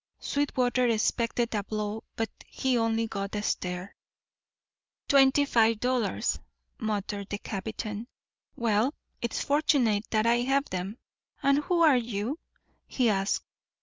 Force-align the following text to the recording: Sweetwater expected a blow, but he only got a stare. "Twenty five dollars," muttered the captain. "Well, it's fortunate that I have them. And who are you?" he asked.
Sweetwater 0.17 0.87
expected 0.87 1.53
a 1.53 1.61
blow, 1.63 2.03
but 2.15 2.31
he 2.47 2.75
only 2.75 3.05
got 3.05 3.35
a 3.35 3.43
stare. 3.43 3.95
"Twenty 5.07 5.45
five 5.45 5.79
dollars," 5.79 6.39
muttered 6.79 7.29
the 7.29 7.37
captain. 7.37 8.07
"Well, 8.55 8.95
it's 9.21 9.43
fortunate 9.43 10.07
that 10.09 10.25
I 10.25 10.37
have 10.37 10.65
them. 10.71 10.97
And 11.43 11.59
who 11.65 11.81
are 11.83 11.97
you?" 11.97 12.39
he 12.87 13.11
asked. 13.11 13.43